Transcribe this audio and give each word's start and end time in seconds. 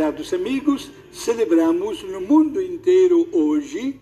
Prezados 0.00 0.32
amigos, 0.32 0.90
celebramos 1.12 2.02
no 2.02 2.22
mundo 2.22 2.62
inteiro 2.62 3.28
hoje 3.30 4.00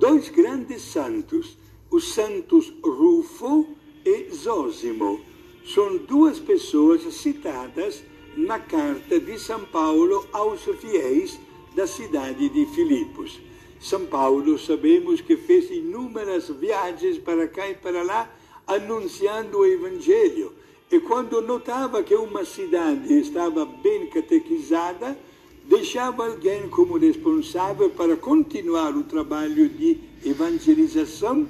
dois 0.00 0.28
grandes 0.28 0.82
santos, 0.82 1.56
os 1.88 2.12
santos 2.12 2.72
Rufo 2.82 3.68
e 4.04 4.28
Zósimo. 4.34 5.20
São 5.64 5.98
duas 5.98 6.40
pessoas 6.40 7.02
citadas 7.14 8.02
na 8.36 8.58
carta 8.58 9.20
de 9.20 9.38
São 9.38 9.64
Paulo 9.66 10.26
aos 10.32 10.64
fiéis 10.64 11.38
da 11.76 11.86
cidade 11.86 12.48
de 12.48 12.66
Filipos. 12.74 13.38
São 13.78 14.04
Paulo, 14.06 14.58
sabemos 14.58 15.20
que 15.20 15.36
fez 15.36 15.70
inúmeras 15.70 16.48
viagens 16.48 17.18
para 17.18 17.46
cá 17.46 17.70
e 17.70 17.76
para 17.76 18.02
lá, 18.02 18.28
anunciando 18.66 19.58
o 19.58 19.64
Evangelho. 19.66 20.52
E 20.90 20.98
quando 20.98 21.40
notava 21.40 22.02
que 22.02 22.14
uma 22.14 22.44
cidade 22.44 23.12
estava 23.18 23.64
bem 23.64 24.06
catequizada, 24.08 25.16
deixava 25.64 26.26
alguém 26.26 26.68
como 26.68 26.98
responsável 26.98 27.90
para 27.90 28.16
continuar 28.16 28.96
o 28.96 29.04
trabalho 29.04 29.68
de 29.68 29.98
evangelização 30.24 31.46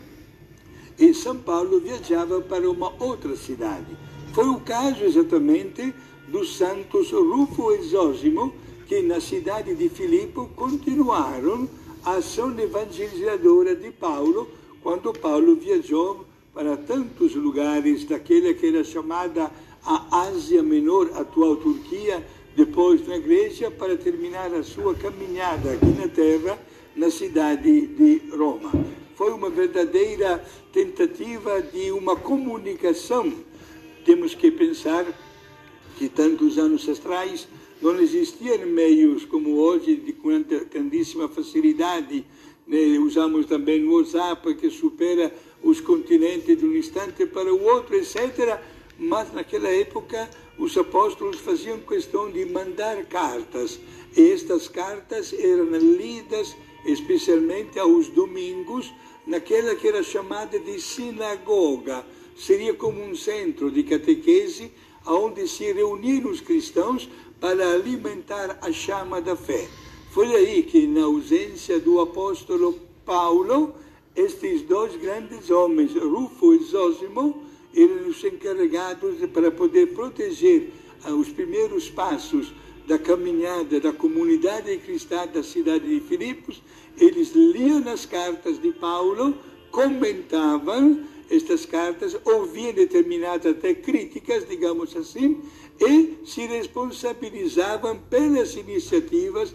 e 0.99 1.15
São 1.15 1.39
Paulo 1.39 1.81
viajava 1.81 2.43
para 2.43 2.71
uma 2.71 2.93
outra 3.03 3.35
cidade. 3.35 3.97
Foi 4.35 4.47
o 4.47 4.61
caso 4.61 5.03
exatamente 5.03 5.95
dos 6.29 6.59
santos 6.59 7.11
Rufo 7.11 7.73
e 7.73 7.83
Zósimo, 7.83 8.53
que 8.87 9.01
na 9.01 9.21
cidade 9.21 9.75
de 9.75 9.89
Filipe 9.89 10.47
continuaram 10.55 11.67
a 12.05 12.17
ação 12.17 12.57
evangelizadora 12.59 13.75
de 13.75 13.91
Paulo, 13.91 14.49
quando 14.83 15.13
Paulo 15.15 15.57
viajou 15.57 16.27
para 16.53 16.77
tantos 16.77 17.35
lugares 17.35 18.05
daquela 18.05 18.53
que 18.53 18.67
era 18.67 18.83
chamada 18.83 19.51
a 19.85 20.23
Ásia 20.29 20.63
Menor, 20.63 21.11
atual 21.15 21.57
Turquia, 21.57 22.25
depois 22.57 23.07
na 23.07 23.19
Grécia, 23.19 23.71
para 23.71 23.97
terminar 23.97 24.53
a 24.53 24.63
sua 24.63 24.95
caminhada 24.95 25.73
aqui 25.73 25.87
na 25.87 26.09
terra, 26.09 26.59
na 26.97 27.11
cidade 27.11 27.87
de 27.87 28.23
Roma. 28.37 28.73
Foi 29.15 29.33
uma 29.33 29.49
verdadeira 29.49 30.45
tentativa 30.73 31.63
de 31.63 31.93
uma 31.93 32.17
comunicação. 32.17 33.33
Temos 34.05 34.35
que 34.35 34.51
pensar 34.51 35.07
que 35.97 36.09
tantos 36.09 36.59
anos 36.59 36.89
atrás 36.89 37.47
não 37.81 37.99
existiam 38.01 38.67
meios 38.67 39.25
como 39.25 39.57
hoje 39.57 39.97
de 39.97 40.15
grandíssima 40.71 41.29
facilidade. 41.29 42.25
Né? 42.67 42.99
Usamos 42.99 43.47
também 43.47 43.85
o 43.85 43.97
WhatsApp 43.97 44.55
que 44.55 44.71
supera 44.71 45.33
os 45.63 45.81
continentes 45.81 46.59
de 46.59 46.65
um 46.65 46.77
instante 46.77 47.27
para 47.27 47.53
o 47.53 47.63
outro, 47.63 47.97
etc. 47.97 48.59
Mas 48.99 49.33
naquela 49.33 49.69
época 49.69 50.29
os 50.59 50.77
apóstolos 50.77 51.39
faziam 51.41 51.79
questão 51.81 52.31
de 52.31 52.45
mandar 52.47 53.05
cartas. 53.07 53.79
E 54.17 54.31
estas 54.31 54.69
cartas 54.69 55.33
eram 55.33 55.71
lidas 55.77 56.55
especialmente 56.85 57.79
aos 57.79 58.09
domingos, 58.09 58.93
naquela 59.27 59.75
que 59.75 59.89
era 59.89 60.03
chamada 60.03 60.59
de 60.59 60.81
sinagoga. 60.81 62.05
Seria 62.37 62.75
como 62.75 63.03
um 63.03 63.15
centro 63.15 63.71
de 63.71 63.83
catequese 63.83 64.73
onde 65.07 65.47
se 65.47 65.73
reuniram 65.73 66.31
os 66.31 66.41
cristãos 66.41 67.09
para 67.41 67.73
alimentar 67.73 68.59
a 68.61 68.73
chama 68.73 69.21
da 69.21 69.37
fé. 69.37 69.67
Foi 70.11 70.35
aí 70.35 70.63
que, 70.63 70.87
na 70.87 71.05
ausência 71.05 71.79
do 71.79 72.01
apóstolo 72.01 72.79
Paulo, 73.05 73.75
estes 74.15 74.63
dois 74.63 74.97
grandes 74.97 75.51
homens, 75.51 75.95
Rufo 75.95 76.55
e 76.55 76.63
Zósimo, 76.65 77.43
eram 77.75 78.09
os 78.09 78.23
encarregados 78.25 79.25
para 79.33 79.51
poder 79.51 79.95
proteger 79.95 80.73
ah, 81.05 81.13
os 81.13 81.29
primeiros 81.29 81.89
passos 81.89 82.53
da 82.87 82.99
caminhada 82.99 83.79
da 83.79 83.93
comunidade 83.93 84.77
cristã 84.79 85.27
da 85.27 85.43
cidade 85.43 85.87
de 85.87 86.01
Filipos. 86.01 86.61
Eles 86.99 87.33
liam 87.33 87.87
as 87.89 88.05
cartas 88.05 88.61
de 88.61 88.73
Paulo, 88.73 89.35
comentavam 89.71 91.05
estas 91.31 91.65
cartas, 91.65 92.19
ouviam 92.25 92.73
determinadas 92.73 93.53
até 93.53 93.73
críticas, 93.73 94.49
digamos 94.49 94.97
assim, 94.97 95.41
e 95.79 96.19
se 96.27 96.47
responsabilizavam 96.47 97.97
pelas 98.11 98.57
iniciativas 98.57 99.55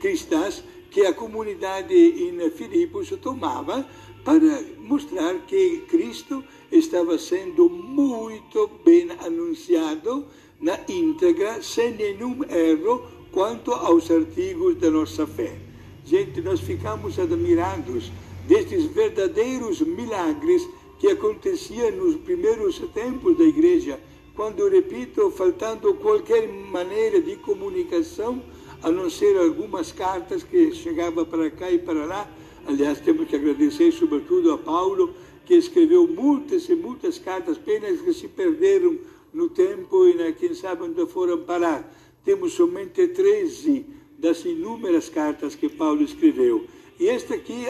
cristãs 0.00 0.64
que 0.94 1.04
a 1.04 1.12
comunidade 1.12 1.92
em 1.92 2.48
Filipos 2.50 3.08
tomava 3.20 3.84
para 4.24 4.62
mostrar 4.78 5.34
que 5.40 5.78
Cristo 5.88 6.44
estava 6.70 7.18
sendo 7.18 7.68
muito 7.68 8.70
bem 8.84 9.08
anunciado 9.18 10.24
na 10.60 10.78
íntegra, 10.88 11.60
sem 11.60 11.94
nenhum 11.94 12.44
erro 12.44 13.02
quanto 13.32 13.72
aos 13.72 14.08
artigos 14.08 14.76
da 14.76 14.88
nossa 14.88 15.26
fé. 15.26 15.58
Gente, 16.04 16.40
nós 16.40 16.60
ficamos 16.60 17.18
admirados 17.18 18.12
destes 18.46 18.84
verdadeiros 18.84 19.80
milagres 19.80 20.64
que 21.00 21.08
aconteciam 21.08 21.90
nos 21.90 22.14
primeiros 22.18 22.78
tempos 22.94 23.36
da 23.36 23.42
igreja, 23.42 23.98
quando, 24.36 24.68
repito, 24.68 25.28
faltando 25.32 25.92
qualquer 25.94 26.48
maneira 26.48 27.20
de 27.20 27.34
comunicação, 27.34 28.40
a 28.84 28.90
não 28.90 29.08
ser 29.08 29.34
algumas 29.38 29.92
cartas 29.92 30.42
que 30.42 30.72
chegavam 30.74 31.24
para 31.24 31.50
cá 31.50 31.70
e 31.70 31.78
para 31.78 32.04
lá. 32.04 32.30
Aliás, 32.66 33.00
temos 33.00 33.26
que 33.26 33.34
agradecer 33.34 33.90
sobretudo 33.92 34.52
a 34.52 34.58
Paulo, 34.58 35.14
que 35.46 35.54
escreveu 35.54 36.06
muitas 36.06 36.68
e 36.68 36.74
muitas 36.74 37.18
cartas, 37.18 37.56
penas 37.56 38.02
que 38.02 38.12
se 38.12 38.28
perderam 38.28 38.98
no 39.32 39.48
tempo 39.48 40.06
e, 40.06 40.32
quem 40.34 40.52
sabe, 40.52 40.82
onde 40.82 41.06
foram 41.06 41.38
parar. 41.38 41.90
Temos 42.26 42.52
somente 42.52 43.08
13 43.08 43.86
das 44.18 44.44
inúmeras 44.44 45.08
cartas 45.08 45.54
que 45.54 45.70
Paulo 45.70 46.02
escreveu. 46.02 46.66
E 46.98 47.08
esta 47.08 47.34
aqui, 47.34 47.66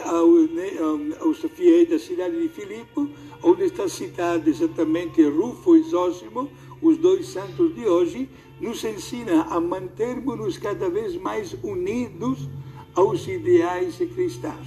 aos 1.20 1.38
fiéis 1.56 1.88
da 1.88 1.98
cidade 1.98 2.38
de 2.38 2.48
Filipe, 2.48 3.08
onde 3.42 3.64
está 3.64 3.88
citado 3.88 4.50
exatamente 4.50 5.22
Rufo 5.22 5.76
e 5.76 5.82
Zósimo, 5.82 6.50
os 6.82 6.98
dois 6.98 7.28
santos 7.28 7.74
de 7.74 7.86
hoje, 7.86 8.28
nos 8.60 8.84
ensina 8.84 9.44
a 9.44 9.58
mantermos-nos 9.58 10.58
cada 10.58 10.90
vez 10.90 11.16
mais 11.16 11.56
unidos 11.62 12.48
aos 12.94 13.26
ideais 13.26 13.96
cristãos, 14.14 14.66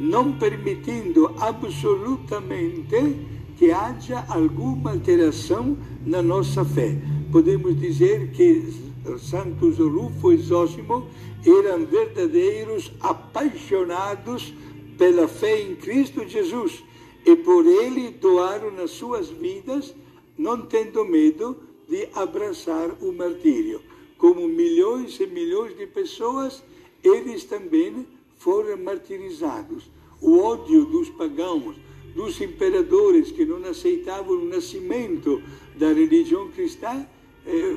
não 0.00 0.32
permitindo 0.32 1.32
absolutamente 1.38 3.16
que 3.56 3.70
haja 3.70 4.24
alguma 4.28 4.90
alteração 4.90 5.78
na 6.04 6.20
nossa 6.20 6.64
fé. 6.64 6.98
Podemos 7.30 7.78
dizer 7.78 8.32
que 8.32 8.91
Santos 9.18 9.78
Rufo 9.78 10.32
e 10.32 10.36
Zósimo 10.36 11.08
eram 11.44 11.84
verdadeiros 11.84 12.92
apaixonados 13.00 14.54
pela 14.96 15.26
fé 15.26 15.60
em 15.60 15.74
Cristo 15.74 16.26
Jesus 16.26 16.84
e 17.24 17.36
por 17.36 17.66
ele 17.66 18.10
doaram 18.10 18.76
as 18.82 18.90
suas 18.92 19.28
vidas, 19.28 19.94
não 20.36 20.62
tendo 20.62 21.04
medo 21.04 21.56
de 21.88 22.08
abraçar 22.14 22.90
o 23.00 23.12
martírio. 23.12 23.80
Como 24.16 24.46
milhões 24.46 25.18
e 25.18 25.26
milhões 25.26 25.76
de 25.76 25.86
pessoas, 25.86 26.62
eles 27.02 27.44
também 27.44 28.06
foram 28.38 28.76
martirizados. 28.76 29.90
O 30.20 30.38
ódio 30.38 30.84
dos 30.84 31.10
pagãos, 31.10 31.76
dos 32.14 32.40
imperadores 32.40 33.32
que 33.32 33.44
não 33.44 33.64
aceitavam 33.68 34.36
o 34.36 34.44
nascimento 34.44 35.42
da 35.76 35.92
religião 35.92 36.48
cristã, 36.48 37.06
eh, 37.46 37.76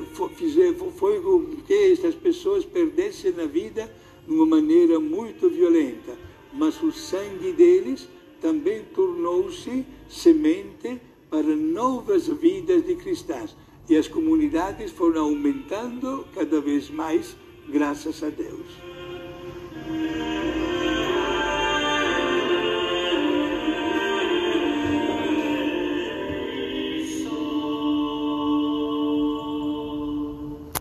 foi 0.96 1.20
com 1.20 1.44
que 1.66 1.74
estas 1.92 2.14
pessoas 2.14 2.64
perdessem 2.64 3.34
a 3.40 3.46
vida 3.46 3.90
de 4.26 4.34
uma 4.34 4.46
maneira 4.46 4.98
muito 4.98 5.48
violenta. 5.48 6.16
Mas 6.52 6.82
o 6.82 6.90
sangue 6.92 7.52
deles 7.52 8.08
também 8.40 8.82
tornou-se 8.94 9.84
semente 10.08 11.00
para 11.30 11.54
novas 11.54 12.28
vidas 12.28 12.84
de 12.84 12.94
cristãos. 12.96 13.56
E 13.88 13.96
as 13.96 14.08
comunidades 14.08 14.90
foram 14.90 15.24
aumentando 15.26 16.26
cada 16.34 16.60
vez 16.60 16.90
mais, 16.90 17.36
graças 17.68 18.22
a 18.22 18.30
Deus. 18.30 18.66